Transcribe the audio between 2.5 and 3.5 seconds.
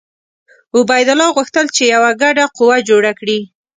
قوه جوړه کړي.